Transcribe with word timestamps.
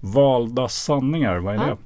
Valda 0.00 0.68
sanningar, 0.68 1.38
vad 1.38 1.54
är 1.54 1.58
Ja. 1.58 1.64
det? 1.66 1.76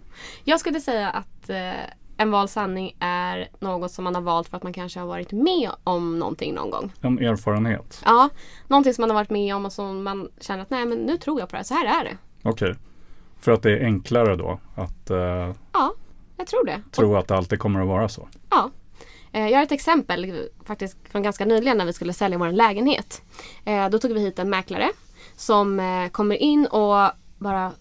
Jag 0.44 0.60
skulle 0.60 0.80
säga 0.80 1.08
att 1.10 1.50
eh, 1.50 1.72
en 2.16 2.30
vald 2.30 2.50
sanning 2.50 2.96
är 3.00 3.48
något 3.60 3.90
som 3.90 4.04
man 4.04 4.14
har 4.14 4.22
valt 4.22 4.48
för 4.48 4.56
att 4.56 4.62
man 4.62 4.72
kanske 4.72 5.00
har 5.00 5.06
varit 5.06 5.32
med 5.32 5.70
om 5.84 6.18
någonting 6.18 6.54
någon 6.54 6.70
gång. 6.70 6.92
En 7.00 7.18
erfarenhet. 7.18 8.02
Ja, 8.04 8.28
någonting 8.68 8.94
som 8.94 9.02
man 9.02 9.10
har 9.10 9.14
varit 9.14 9.30
med 9.30 9.56
om 9.56 9.66
och 9.66 9.72
som 9.72 10.02
man 10.04 10.28
känner 10.40 10.62
att 10.62 10.70
nej 10.70 10.86
men 10.86 10.98
nu 10.98 11.16
tror 11.16 11.40
jag 11.40 11.48
på 11.48 11.52
det 11.52 11.58
här, 11.58 11.64
så 11.64 11.74
här 11.74 12.00
är 12.00 12.04
det. 12.04 12.16
Okej. 12.48 12.74
För 13.40 13.52
att 13.52 13.62
det 13.62 13.72
är 13.78 13.84
enklare 13.84 14.36
då 14.36 14.58
att 14.74 15.10
eh, 15.10 15.52
Ja, 15.72 15.94
jag 16.36 16.46
tror 16.46 16.64
det. 16.66 16.82
Tro 16.92 17.16
att 17.16 17.28
det 17.28 17.36
alltid 17.36 17.58
kommer 17.58 17.80
att 17.80 17.86
vara 17.88 18.08
så. 18.08 18.28
ja. 18.50 18.70
Eh, 19.32 19.48
Jag 19.48 19.58
har 19.58 19.62
ett 19.62 19.72
exempel 19.72 20.48
faktiskt 20.64 20.96
från 21.08 21.22
ganska 21.22 21.44
nyligen 21.44 21.78
när 21.78 21.84
vi 21.84 21.92
skulle 21.92 22.12
sälja 22.12 22.38
vår 22.38 22.52
lägenhet. 22.52 23.22
Eh, 23.64 23.88
Då 23.88 23.98
tog 23.98 24.12
vi 24.12 24.20
hit 24.20 24.38
en 24.38 24.50
mäklare 24.50 24.88
som 25.36 25.80
eh, 25.80 26.08
kommer 26.08 26.36
in 26.36 26.66
och 26.66 27.10
bara 27.38 27.72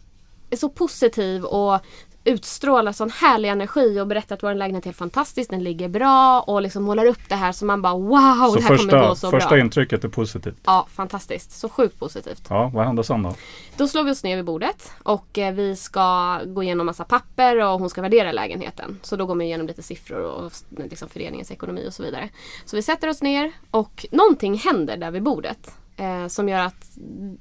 är 0.52 0.58
så 0.58 0.70
positiv 0.70 1.44
och 1.46 1.80
utstrålar 2.24 2.92
sån 2.92 3.10
härlig 3.10 3.50
energi 3.50 4.00
och 4.00 4.08
berättar 4.08 4.36
att 4.36 4.44
vår 4.44 4.54
lägenhet 4.54 4.84
är 4.84 4.88
helt 4.88 4.98
fantastisk, 4.98 5.50
den 5.50 5.64
ligger 5.64 5.90
bra 5.90 6.42
och 6.42 6.62
liksom 6.62 6.84
målar 6.84 7.06
upp 7.06 7.30
det 7.30 7.36
här 7.36 7.52
så 7.52 7.66
man 7.66 7.82
bara 7.82 7.94
wow, 7.94 8.50
så 8.50 8.56
det 8.56 8.62
här 8.62 8.68
kommer 8.68 8.78
första, 8.78 9.08
gå 9.08 9.16
så 9.16 9.32
första 9.32 9.50
bra. 9.50 9.60
intrycket 9.60 10.04
är 10.04 10.10
positivt. 10.10 10.60
Ja, 10.66 10.88
fantastiskt. 10.92 11.52
Så 11.52 11.70
sjukt 11.70 12.00
positivt. 12.00 12.46
Ja, 12.50 12.72
vad 12.74 12.86
hände 12.86 13.04
sen 13.04 13.24
då? 13.24 13.36
Då 13.78 13.88
slår 13.88 14.04
vi 14.04 14.12
oss 14.12 14.24
ner 14.24 14.36
vid 14.36 14.46
bordet 14.46 14.92
och 15.04 15.38
eh, 15.38 15.54
vi 15.54 15.76
ska 15.76 16.40
gå 16.46 16.64
igenom 16.64 16.86
massa 16.86 17.04
papper 17.04 17.58
och 17.58 17.80
hon 17.80 17.90
ska 17.90 18.02
värdera 18.02 18.32
lägenheten. 18.32 19.00
Så 19.02 19.16
då 19.16 19.26
går 19.26 19.36
man 19.36 19.46
igenom 19.46 19.68
lite 19.68 19.84
siffror 19.84 20.22
och 20.22 20.52
liksom 20.70 21.10
föreningens 21.10 21.52
ekonomi 21.52 21.86
och 21.88 21.94
så 21.94 22.04
vidare. 22.04 22.30
Så 22.66 22.76
vi 22.76 22.82
sätter 22.82 23.08
oss 23.08 23.22
ner 23.22 23.52
och 23.72 24.06
någonting 24.12 24.58
händer 24.58 24.98
där 24.98 25.12
vid 25.12 25.24
bordet. 25.24 25.72
Eh, 25.98 26.28
som 26.28 26.50
gör 26.50 26.60
att 26.60 26.98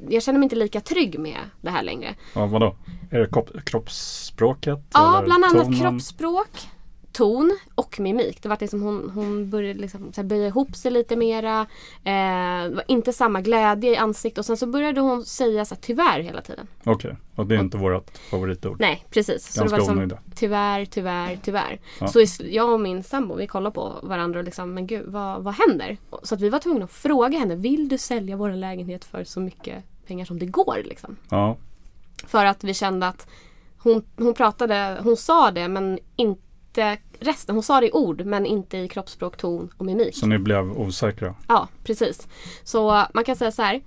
jag 0.08 0.22
känner 0.22 0.38
mig 0.38 0.44
inte 0.46 0.56
lika 0.56 0.80
trygg 0.80 1.18
med 1.18 1.38
det 1.60 1.70
här 1.70 1.82
längre. 1.82 2.14
Ja, 2.34 2.46
vadå? 2.46 2.76
Är 3.10 3.18
det 3.18 3.26
kropp, 3.26 3.64
kroppsspråket? 3.64 4.84
Ja, 4.92 5.22
bland 5.24 5.44
annat 5.44 5.64
tonen? 5.64 5.80
kroppsspråk, 5.80 6.68
ton 7.20 7.58
och 7.75 8.01
mimik. 8.01 8.42
Det 8.42 8.48
var 8.48 8.57
liksom 8.61 8.83
hon, 8.83 9.11
hon 9.14 9.51
började 9.51 9.81
liksom 9.81 10.13
så 10.13 10.23
böja 10.23 10.47
ihop 10.47 10.77
sig 10.77 10.91
lite 10.91 11.17
mera. 11.17 11.61
Eh, 12.05 12.69
det 12.69 12.75
var 12.75 12.85
inte 12.89 13.13
samma 13.13 13.41
glädje 13.41 13.91
i 13.92 13.97
ansiktet 13.97 14.39
och 14.39 14.45
sen 14.47 14.57
så 14.57 14.67
började 14.67 15.01
hon 15.01 15.25
säga 15.25 15.64
så 15.64 15.75
här, 15.75 15.83
tyvärr 15.83 16.20
hela 16.20 16.41
tiden. 16.42 16.67
Okej, 16.85 17.17
och 17.35 17.47
det 17.47 17.55
är 17.55 17.61
inte 17.61 17.77
vårt 17.77 18.19
favoritord. 18.19 18.81
Nej, 18.81 19.05
precis. 19.11 19.53
Så 19.53 19.61
Ganska 19.61 19.77
det 19.77 19.83
var 19.83 19.92
onödiga. 19.92 20.19
som 20.25 20.33
tyvärr, 20.35 20.85
tyvärr, 20.85 21.39
tyvärr. 21.42 21.81
Ja. 22.01 22.08
Så 22.08 22.20
jag 22.45 22.73
och 22.73 22.81
min 22.81 23.03
sambo 23.03 23.35
vi 23.35 23.47
kollade 23.47 23.75
på 23.75 23.95
varandra 24.02 24.39
och 24.39 24.45
liksom, 24.45 24.75
men 24.75 24.87
gud 24.87 25.07
vad, 25.07 25.42
vad 25.45 25.55
händer? 25.55 25.97
Och- 26.11 26.20
Så 26.29 26.35
att 26.35 26.41
vi 26.41 26.48
var 26.48 26.58
tvungna 26.58 26.85
att 26.85 26.92
fråga 26.92 27.39
henne, 27.39 27.57
vill 27.57 27.89
du 27.89 27.98
sälja 27.98 28.37
vår 28.37 28.51
lägenhet 28.51 29.05
för 29.05 29.25
så 29.25 29.41
mycket 29.41 29.85
pengar 30.07 30.25
som 30.25 30.39
det 30.39 30.47
går? 30.47 30.79
Liksom? 30.85 31.17
Ja, 31.31 31.57
För 32.27 32.45
att 32.45 32.64
vi 32.64 32.75
kände 32.75 33.07
att 33.08 33.27
hon, 33.79 34.02
hon 34.17 34.35
pratade, 34.35 34.98
hon 35.05 35.17
sa 35.17 35.51
det 35.51 35.69
men 35.69 35.98
inte 36.17 36.42
resten. 37.20 37.55
Hon 37.55 37.63
sa 37.63 37.81
det 37.81 37.86
i 37.86 37.92
ord 37.92 38.25
men 38.27 38.47
inte 38.47 38.79
i 38.79 38.89
kroppsspråk, 38.89 39.36
ton 39.36 39.70
och 39.77 39.86
mimik. 39.86 40.17
så 40.17 40.27
ni 40.27 40.39
blev 40.39 40.73
osäkra. 40.73 41.35
Ja, 41.48 41.69
precis. 41.85 42.29
Så 42.64 43.05
man 43.14 43.25
kan 43.25 43.36
säga 43.36 43.51
så 43.53 43.63
här. 43.63 43.83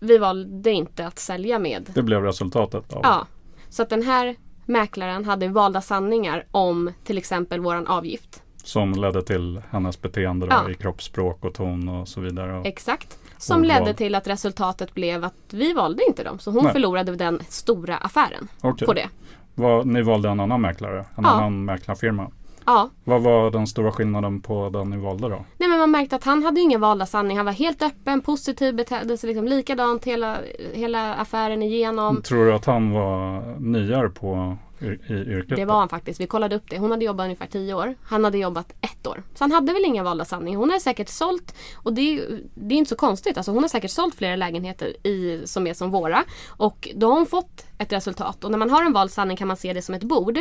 Vi 0.00 0.18
valde 0.18 0.70
inte 0.70 1.06
att 1.06 1.18
sälja 1.18 1.58
med 1.58 1.90
Det 1.94 2.02
blev 2.02 2.22
resultatet 2.22 2.92
av 2.92 3.00
Ja, 3.02 3.26
så 3.68 3.82
att 3.82 3.88
den 3.88 4.02
här 4.02 4.36
mäklaren 4.66 5.24
hade 5.24 5.48
valda 5.48 5.80
sanningar 5.80 6.46
om 6.50 6.92
till 7.04 7.18
exempel 7.18 7.60
våran 7.60 7.86
avgift. 7.86 8.42
Som 8.64 8.92
ledde 8.92 9.22
till 9.22 9.62
hennes 9.70 10.02
beteende 10.02 10.46
då, 10.46 10.52
Ja. 10.52 10.70
i 10.70 10.74
kroppsspråk 10.74 11.44
och 11.44 11.54
ton 11.54 11.88
och 11.88 12.08
så 12.08 12.20
vidare. 12.20 12.62
Exakt. 12.64 13.18
Som 13.38 13.64
ledde 13.64 13.94
till 13.94 14.14
att 14.14 14.26
resultatet 14.28 14.94
blev 14.94 15.24
att 15.24 15.34
vi 15.50 15.72
valde 15.72 16.04
inte 16.08 16.24
dem. 16.24 16.38
Så 16.38 16.50
hon 16.50 16.64
Nej. 16.64 16.72
förlorade 16.72 17.16
den 17.16 17.40
stora 17.48 17.96
affären 17.96 18.48
Okej. 18.60 18.86
på 18.86 18.92
det. 18.92 19.08
Vad, 19.54 19.86
ni 19.86 20.02
valde 20.02 20.28
en 20.28 20.40
annan 20.40 20.60
mäklare? 20.60 20.98
En 20.98 21.24
Ja. 21.24 21.28
annan 21.28 21.64
mäklarfirma? 21.64 22.30
Ja, 22.68 22.90
Vad 23.04 23.22
var 23.22 23.50
den 23.50 23.66
stora 23.66 23.92
skillnaden 23.92 24.40
på 24.40 24.68
den 24.70 24.90
ni 24.90 24.96
valde 24.96 25.28
då? 25.28 25.44
Nej, 25.58 25.68
men 25.68 25.78
man 25.78 25.90
märkte 25.90 26.16
att 26.16 26.24
han 26.24 26.42
hade 26.42 26.60
ingen 26.60 26.80
valda 26.80 27.06
sanning. 27.06 27.36
Han 27.36 27.46
var 27.46 27.52
helt 27.52 27.82
öppen, 27.82 28.20
positiv, 28.20 28.74
betedde 28.74 29.16
sig 29.16 29.28
liksom 29.28 29.44
likadant 29.48 30.04
hela, 30.04 30.36
hela 30.72 31.14
affären 31.14 31.62
igenom. 31.62 32.22
Tror 32.22 32.44
du 32.46 32.52
att 32.54 32.64
han 32.64 32.90
var 32.92 33.42
nyare 33.60 34.08
på? 34.08 34.56
Det 35.56 35.64
var 35.64 35.78
han 35.78 35.88
faktiskt. 35.88 36.20
Vi 36.20 36.26
kollade 36.26 36.56
upp 36.56 36.70
det. 36.70 36.78
Hon 36.78 36.90
hade 36.90 37.04
jobbat 37.04 37.24
ungefär 37.24 37.46
10 37.46 37.74
år. 37.74 37.94
Han 38.02 38.24
hade 38.24 38.38
jobbat 38.38 38.72
ett 38.80 39.06
år. 39.06 39.22
Så 39.34 39.44
han 39.44 39.52
hade 39.52 39.72
väl 39.72 39.84
inga 39.84 40.02
valda 40.02 40.24
sanningar. 40.24 40.58
Hon 40.58 40.70
har 40.70 40.78
säkert 40.78 41.08
sålt, 41.08 41.54
och 41.76 41.92
det 41.92 42.22
det 42.54 42.74
är 42.74 42.78
inte 42.78 42.88
så 42.88 42.96
konstigt. 42.96 43.36
Alltså 43.36 43.52
hon 43.52 43.62
har 43.64 43.68
säkert 43.68 43.90
sålt 43.90 44.14
flera 44.14 44.36
lägenheter 44.36 45.06
i, 45.06 45.42
som 45.44 45.66
är 45.66 45.74
som 45.74 45.90
våra. 45.90 46.24
Och 46.48 46.88
då 46.94 47.08
har 47.08 47.14
hon 47.16 47.26
fått 47.26 47.66
ett 47.78 47.92
resultat. 47.92 48.44
Och 48.44 48.50
när 48.50 48.58
man 48.58 48.70
har 48.70 48.84
en 48.84 48.92
vald 48.92 49.10
sanning 49.10 49.36
kan 49.36 49.48
man 49.48 49.56
se 49.56 49.72
det 49.72 49.82
som 49.82 49.94
ett 49.94 50.02
bord. 50.02 50.38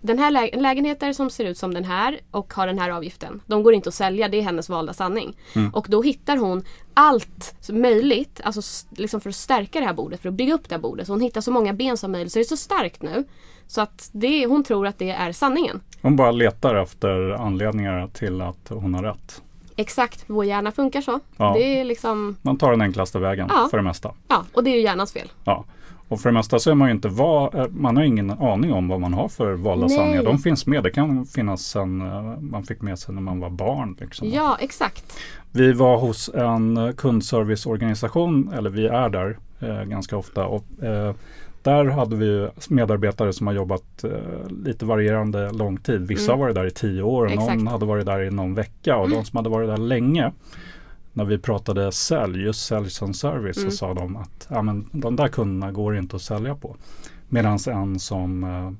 Den 0.00 0.18
här 0.18 0.30
lä- 0.30 0.50
lägenheter 0.56 1.12
som 1.12 1.30
ser 1.30 1.44
ut 1.44 1.58
som 1.58 1.74
den 1.74 1.84
här 1.84 2.20
och 2.30 2.54
har 2.54 2.66
den 2.66 2.78
här 2.78 2.90
avgiften. 2.90 3.40
De 3.46 3.62
går 3.62 3.74
inte 3.74 3.88
att 3.88 3.94
sälja, 3.94 4.28
det 4.28 4.36
är 4.38 4.42
hennes 4.42 4.68
valda 4.68 4.92
sanning. 4.92 5.36
Och 5.72 5.86
då 5.88 6.02
hittar 6.02 6.36
hon 6.36 6.64
allt 6.96 7.54
möjligt, 7.72 8.40
alltså 8.44 8.86
liksom 8.96 9.20
för 9.20 9.30
att 9.30 9.36
stärka 9.36 9.80
det 9.80 9.86
här 9.86 9.94
bordet, 9.94 10.20
för 10.20 10.28
att 10.28 10.34
bygga 10.34 10.54
upp 10.54 10.68
det 10.68 10.74
här 10.74 10.82
bordet. 10.82 11.06
Så 11.06 11.12
hon 11.12 11.20
hittar 11.20 11.40
så 11.40 11.50
många 11.50 11.72
ben 11.72 11.96
som 11.96 12.12
möjligt, 12.12 12.32
så 12.32 12.38
det 12.38 12.42
är 12.42 12.44
så 12.44 12.56
starkt 12.56 13.02
nu. 13.02 13.24
Så 13.66 13.80
att 13.80 14.10
det, 14.12 14.46
hon 14.46 14.64
tror 14.64 14.86
att 14.86 14.98
det 14.98 15.10
är 15.10 15.32
sanningen. 15.32 15.80
Hon 16.02 16.16
bara 16.16 16.30
letar 16.30 16.74
efter 16.74 17.30
anledningar 17.30 18.08
till 18.08 18.40
att 18.40 18.68
hon 18.68 18.94
har 18.94 19.02
rätt. 19.02 19.42
Exakt, 19.76 20.24
vår 20.26 20.44
hjärna 20.44 20.72
funkar 20.72 21.00
så. 21.00 21.20
Ja. 21.36 21.52
Det 21.54 21.80
är 21.80 21.84
liksom, 21.84 22.36
Man 22.42 22.56
tar 22.58 22.70
den 22.70 22.80
enklaste 22.82 23.18
vägen 23.18 23.46
Ja. 23.50 23.68
för 23.70 23.76
det 23.76 23.82
mesta. 23.82 24.12
ja, 24.28 24.44
och 24.52 24.64
det 24.64 24.70
är 24.70 24.74
ju 24.76 24.82
hjärnans 24.82 25.12
fel. 25.12 25.28
Ja. 25.44 25.64
Och 26.08 26.20
för 26.20 26.28
det 26.28 26.32
mesta 26.34 26.58
så 26.58 26.70
är 26.70 26.74
man 26.74 26.88
ju 26.88 26.94
inte 26.94 27.08
va, 27.08 27.50
eh, 27.54 27.66
man 27.70 27.96
har 27.96 28.04
ingen 28.04 28.30
aning 28.30 28.72
om 28.72 28.88
vad 28.88 29.00
man 29.00 29.14
har 29.14 29.28
för 29.28 29.52
valda 29.52 29.86
Nej. 29.86 29.96
sanningar. 29.96 30.22
De 30.22 30.38
finns 30.38 30.66
med. 30.66 30.82
Det 30.82 30.90
kan 30.90 31.26
finnas 31.26 31.62
sen 31.62 32.00
eh, 32.00 32.38
man 32.40 32.64
fick 32.64 32.82
med 32.82 32.98
sig 32.98 33.14
när 33.14 33.22
man 33.22 33.40
var 33.40 33.50
barn. 33.50 33.96
Liksom. 34.00 34.28
Ja, 34.30 34.56
exakt. 34.60 35.18
Vi 35.52 35.72
var 35.72 35.98
hos 35.98 36.28
en 36.34 36.92
kundserviceorganisation, 36.96 38.52
eller 38.56 38.70
vi 38.70 38.86
är 38.86 39.08
där 39.08 39.38
eh, 39.60 39.82
ganska 39.84 40.16
ofta. 40.16 40.46
Och, 40.46 40.64
eh, 40.84 41.14
där 41.66 41.84
hade 41.84 42.16
vi 42.16 42.48
medarbetare 42.68 43.32
som 43.32 43.46
har 43.46 43.54
jobbat 43.54 44.04
eh, 44.04 44.10
lite 44.64 44.84
varierande 44.84 45.50
lång 45.52 45.76
tid. 45.76 46.00
Vissa 46.06 46.32
Mm. 46.32 46.38
har 46.40 46.46
varit 46.46 46.54
där 46.54 46.66
i 46.66 46.70
tio 46.70 47.02
år 47.02 47.24
och 47.24 47.34
någon 47.36 47.66
hade 47.66 47.86
varit 47.86 48.06
där 48.06 48.22
i 48.22 48.30
någon 48.30 48.54
vecka. 48.54 48.96
Och 48.96 49.10
de 49.10 49.24
som 49.24 49.36
hade 49.36 49.48
varit 49.50 49.68
där 49.68 49.76
länge 49.76 50.32
när 51.12 51.24
vi 51.24 51.38
pratade 51.38 51.92
sälj, 51.92 52.42
just 52.42 52.66
sälj 52.66 52.90
som 52.90 53.14
service, 53.14 53.56
Mm. 53.58 53.70
så 53.70 53.76
sa 53.76 53.94
de 53.94 54.16
att 54.16 54.46
ja, 54.50 54.62
men 54.62 54.88
de 54.92 55.16
där 55.16 55.28
kunderna 55.28 55.72
går 55.72 55.96
inte 55.98 56.16
att 56.16 56.22
sälja 56.22 56.54
på. 56.54 56.76
Medan 57.28 57.58
en 57.68 57.98
som 57.98 58.44
eh, 58.44 58.72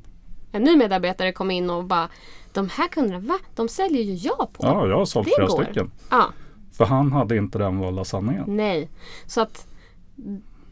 En 0.52 0.62
ny 0.62 0.76
medarbetare 0.76 1.32
kom 1.32 1.50
in 1.50 1.70
och 1.70 1.84
bara 1.84 2.08
De 2.52 2.68
här 2.68 2.88
kunderna, 2.88 3.18
va? 3.18 3.38
De 3.54 3.68
säljer 3.68 4.02
ju 4.02 4.14
jag 4.14 4.38
på. 4.52 4.66
Ja, 4.66 4.86
jag 4.88 4.96
har 4.98 5.04
sålt 5.04 5.28
flera 5.36 5.48
stycken. 5.48 5.90
Ja, 6.10 6.24
För 6.72 6.84
han 6.84 7.12
hade 7.12 7.36
inte 7.36 7.58
den 7.58 7.78
valda 7.78 8.04
sanningen. 8.04 8.44
nej. 8.46 8.88
Så 9.26 9.40
att 9.40 9.66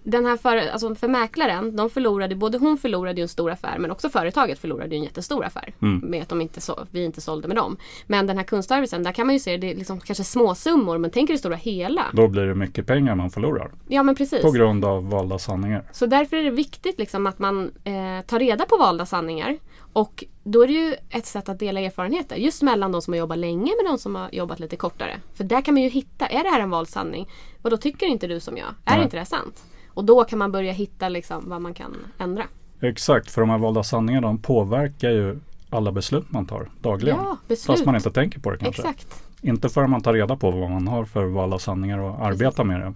den 0.04 0.26
här 0.26 0.36
för, 0.36 0.56
alltså 0.56 0.94
för 0.94 1.08
mäklaren, 1.08 1.76
de 1.76 1.90
förlorade, 1.90 2.34
både 2.36 2.58
hon 2.58 2.78
förlorade 2.78 3.22
en 3.22 3.28
stor 3.28 3.50
affär 3.50 3.78
men 3.78 3.90
också 3.90 4.08
företaget 4.08 4.58
förlorade 4.58 4.96
en 4.96 5.02
jättestor 5.02 5.44
affär. 5.44 5.74
Med 6.02 6.22
att 6.22 6.28
de 6.28 6.40
inte 6.40 6.60
så, 6.60 6.86
vi 6.90 7.04
inte 7.04 7.20
sålde 7.20 7.48
med 7.48 7.56
dem. 7.56 7.76
Men 8.06 8.26
den 8.26 8.36
här 8.36 8.44
kundservicen, 8.44 9.02
där 9.02 9.12
kan 9.12 9.26
man 9.26 9.34
ju 9.34 9.38
se 9.38 9.56
det 9.56 9.70
är 9.70 9.76
liksom 9.76 10.00
kanske 10.00 10.24
småsummor 10.24 10.98
men 10.98 11.10
tänk 11.10 11.30
i 11.30 11.32
det 11.32 11.38
stora 11.38 11.56
hela. 11.56 12.06
Då 12.12 12.28
blir 12.28 12.42
det 12.42 12.54
mycket 12.54 12.86
pengar 12.86 13.14
man 13.14 13.30
förlorar. 13.30 13.70
Ja 13.88 14.02
men 14.02 14.14
precis. 14.14 14.42
På 14.42 14.50
grund 14.50 14.84
av 14.84 15.10
valda 15.10 15.38
sanningar. 15.38 15.84
Så 15.92 16.06
därför 16.06 16.36
är 16.36 16.42
det 16.42 16.50
viktigt 16.50 16.98
liksom 16.98 17.26
att 17.26 17.38
man 17.38 17.70
eh, 17.84 18.26
tar 18.26 18.38
reda 18.38 18.64
på 18.64 18.76
valda 18.76 19.06
sanningar. 19.06 19.58
Och 19.92 20.24
då 20.44 20.62
är 20.62 20.66
det 20.66 20.72
ju 20.72 20.94
ett 21.10 21.26
sätt 21.26 21.48
att 21.48 21.58
dela 21.58 21.80
erfarenheter. 21.80 22.36
Just 22.36 22.62
mellan 22.62 22.92
de 22.92 23.02
som 23.02 23.12
har 23.12 23.18
jobbat 23.18 23.38
länge 23.38 23.72
med 23.82 23.92
de 23.92 23.98
som 23.98 24.14
har 24.14 24.28
jobbat 24.32 24.60
lite 24.60 24.76
kortare. 24.76 25.20
För 25.34 25.44
där 25.44 25.60
kan 25.60 25.74
man 25.74 25.82
ju 25.82 25.88
hitta, 25.88 26.26
är 26.26 26.42
det 26.42 26.50
här 26.50 26.60
en 26.60 26.70
vald 26.70 26.88
sanning? 26.88 27.28
Och 27.62 27.70
då 27.70 27.76
tycker 27.76 28.06
inte 28.06 28.26
du 28.26 28.40
som 28.40 28.56
jag? 28.56 28.68
Är 28.84 28.94
Nej. 28.94 29.04
inte 29.04 29.16
det 29.16 29.24
sant? 29.24 29.64
Och 29.94 30.05
då 30.05 30.25
kan 30.25 30.38
man 30.38 30.52
börja 30.52 30.73
hitta 30.73 31.08
liksom 31.08 31.49
vad 31.49 31.61
man 31.61 31.75
kan 31.75 31.96
ändra. 32.19 32.44
Exakt, 32.81 33.31
för 33.31 33.41
de 33.41 33.50
här 33.50 33.58
valda 33.58 33.82
sanningarna 33.82 34.26
de 34.26 34.38
påverkar 34.38 35.11
ju 35.11 35.41
alla 35.70 35.93
beslut 35.93 36.32
man 36.32 36.46
tar 36.46 36.69
dagligen. 36.81 37.19
Ja, 37.19 37.37
beslut. 37.49 37.67
Fast 37.67 37.87
man 37.87 37.94
inte 37.94 38.11
tänker 38.11 38.41
på 38.41 38.50
det 38.50 38.58
kanske. 38.58 38.82
Exakt. 38.82 39.25
Inte 39.41 39.69
förrän 39.69 39.91
man 39.91 40.02
tar 40.02 40.12
reda 40.12 40.37
på 40.37 40.50
vad 40.50 40.70
man 40.70 40.88
har 40.88 41.05
för 41.05 41.25
valda 41.25 41.58
sanningar 41.58 41.99
och 41.99 42.26
arbetar 42.26 42.64
med 42.64 42.81
det. 42.81 42.94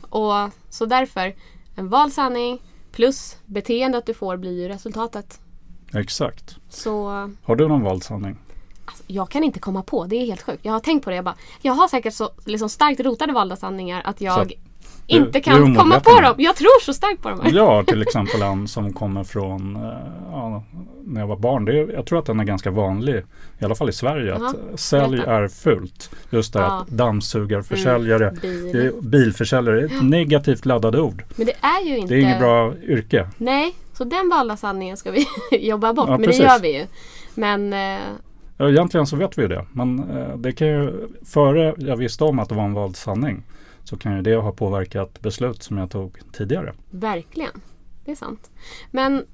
Och 0.00 0.50
så 0.70 0.86
därför, 0.86 1.34
en 1.74 1.88
vald 1.88 2.12
sanning 2.12 2.62
plus 2.92 3.36
beteendet 3.46 4.06
du 4.06 4.14
får 4.14 4.36
blir 4.36 4.62
ju 4.62 4.68
resultatet. 4.68 5.40
Exakt. 5.94 6.56
Så 6.68 7.08
Har 7.42 7.56
du 7.56 7.68
någon 7.68 7.82
vald 7.82 8.02
sanning? 8.02 8.36
Alltså, 8.84 9.04
jag 9.06 9.30
kan 9.30 9.44
inte 9.44 9.60
komma 9.60 9.82
på, 9.82 10.04
det 10.04 10.16
är 10.16 10.26
helt 10.26 10.42
sjukt. 10.42 10.64
Jag 10.64 10.72
har 10.72 10.80
tänkt 10.80 11.04
på 11.04 11.10
det, 11.10 11.16
jag 11.16 11.24
bara, 11.24 11.36
jag 11.62 11.72
har 11.72 11.88
säkert 11.88 12.14
så 12.14 12.30
liksom, 12.44 12.68
starkt 12.68 13.00
rotade 13.00 13.32
valda 13.32 13.56
sanningar 13.56 14.02
att 14.04 14.20
jag 14.20 14.50
Så 14.50 14.54
inte 15.06 15.40
kan 15.40 15.74
komma 15.76 16.00
på 16.00 16.20
dem. 16.20 16.34
Jag 16.38 16.56
tror 16.56 16.80
så 16.84 16.92
starkt 16.94 17.22
på 17.22 17.28
dem. 17.28 17.38
har 17.58 17.82
till 17.92 18.02
exempel 18.02 18.42
en 18.42 18.68
som 18.68 18.92
kommer 18.92 19.24
från 19.24 19.76
eh, 19.76 19.82
ja, 20.32 20.64
när 21.04 21.20
jag 21.20 21.28
var 21.28 21.36
barn. 21.36 21.64
Det 21.64 21.78
är, 21.78 21.92
jag 21.92 22.06
tror 22.06 22.18
att 22.18 22.26
den 22.26 22.40
är 22.40 22.44
ganska 22.44 22.70
vanlig, 22.70 23.22
i 23.58 23.64
alla 23.64 23.74
fall 23.74 23.88
i 23.88 23.92
Sverige, 23.92 24.28
Jaha, 24.38 24.54
att 24.72 24.80
sälj 24.80 25.16
berätta. 25.16 25.32
är 25.34 25.48
fult. 25.48 26.10
Just 26.30 26.52
det 26.52 26.58
Ja. 26.58 26.80
att 26.80 26.88
dammsugarförsäljare, 26.88 28.28
Mm, 28.28 28.72
bil. 28.72 28.92
bilförsäljare, 29.02 29.80
är 29.80 29.84
ett 29.84 30.02
negativt 30.04 30.66
laddade 30.66 31.00
ord. 31.00 31.24
Men 31.36 31.46
det 31.46 31.52
är 31.60 31.86
ju 31.88 31.96
inte... 31.98 32.14
Det 32.14 32.20
är 32.20 32.22
inget 32.22 32.38
bra 32.40 32.74
yrke. 32.82 33.28
Nej, 33.38 33.74
så 33.92 34.04
den 34.04 34.28
valda 34.28 34.56
sanningen 34.56 34.96
ska 34.96 35.10
vi 35.10 35.26
jobba 35.68 35.92
bort. 35.92 36.08
Ja, 36.08 36.16
men 36.16 36.26
precis. 36.26 36.40
det 36.42 36.46
gör 36.48 36.60
vi 36.60 36.78
ju. 36.78 36.86
Men 37.34 37.72
eh, 37.72 38.00
Ja, 38.56 38.68
egentligen 38.68 39.06
så 39.06 39.16
vet 39.16 39.38
vi 39.38 39.42
ju 39.42 39.48
det. 39.48 39.64
Men 39.72 39.98
eh, 40.10 40.36
det 40.36 40.52
kan 40.52 40.66
ju, 40.68 41.08
före 41.24 41.74
jag 41.78 41.96
visste 41.96 42.24
om 42.24 42.38
att 42.38 42.48
det 42.48 42.54
var 42.54 42.64
en 42.64 42.74
vald 42.74 42.96
sanning 42.96 43.42
så 43.84 43.96
kan 43.96 44.16
ju 44.16 44.22
det 44.22 44.36
ha 44.36 44.52
påverkat 44.52 45.20
beslut 45.20 45.62
som 45.62 45.78
jag 45.78 45.90
tog 45.90 46.18
tidigare. 46.32 46.72
verkligen, 46.90 47.60
det 48.04 48.10
är 48.10 48.16
sant. 48.16 48.50
Men 48.90 49.26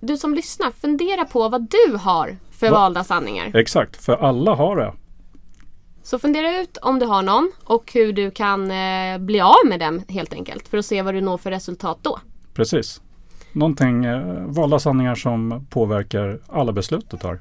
du 0.00 0.16
som 0.16 0.34
lyssnar, 0.34 0.70
fundera 0.70 1.24
på 1.24 1.48
vad 1.48 1.62
du 1.70 1.96
har 1.96 2.36
för 2.50 2.70
Va? 2.70 2.78
valda 2.78 3.04
sanningar. 3.04 3.56
Exakt, 3.56 3.96
för 4.04 4.16
alla 4.16 4.54
har 4.54 4.76
det. 4.76 4.92
Så 6.02 6.18
fundera 6.18 6.60
ut 6.60 6.76
om 6.76 6.98
du 6.98 7.06
har 7.06 7.22
någon 7.22 7.52
och 7.64 7.92
hur 7.94 8.12
du 8.12 8.30
kan 8.30 8.70
eh, 8.70 9.18
bli 9.18 9.40
av 9.40 9.66
med 9.68 9.80
dem 9.80 10.02
helt 10.08 10.32
enkelt. 10.32 10.68
För 10.68 10.78
att 10.78 10.86
se 10.86 11.02
vad 11.02 11.14
du 11.14 11.20
når 11.20 11.38
för 11.38 11.50
resultat 11.50 11.98
då. 12.02 12.18
Precis. 12.54 13.00
Någonting, 13.52 14.04
eh, 14.04 14.44
valda 14.46 14.78
sanningar 14.78 15.14
som 15.14 15.66
påverkar 15.70 16.40
alla 16.48 16.72
beslut 16.72 17.10
du 17.10 17.16
tar. 17.16 17.40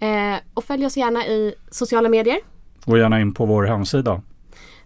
Eh, 0.00 0.36
och 0.54 0.64
följ 0.64 0.86
oss 0.86 0.96
gärna 0.96 1.26
i 1.26 1.54
sociala 1.70 2.08
medier. 2.08 2.38
Och 2.86 2.98
gärna 2.98 3.20
in 3.20 3.34
på 3.34 3.46
vår 3.46 3.64
hemsida. 3.64 4.22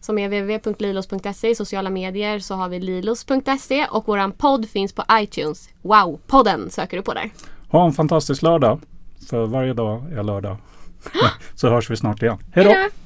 Som 0.00 0.18
är 0.18 0.28
www.lilos.se. 0.28 1.50
I 1.50 1.54
sociala 1.54 1.90
medier 1.90 2.38
så 2.38 2.54
har 2.54 2.68
vi 2.68 2.80
lilos.se 2.80 3.86
och 3.90 4.08
våran 4.08 4.32
podd 4.32 4.68
finns 4.68 4.92
på 4.92 5.04
iTunes. 5.12 5.68
Wow, 5.82 6.20
podden 6.26 6.70
söker 6.70 6.96
du 6.96 7.02
på 7.02 7.14
där. 7.14 7.30
Ha 7.68 7.86
en 7.86 7.92
fantastisk 7.92 8.42
lördag. 8.42 8.80
För 9.28 9.46
varje 9.46 9.72
dag 9.74 10.12
är 10.12 10.22
lördag. 10.22 10.56
så 11.54 11.68
hörs 11.68 11.90
vi 11.90 11.96
snart 11.96 12.22
igen. 12.22 12.38
Hej 12.52 12.64
då! 12.64 13.05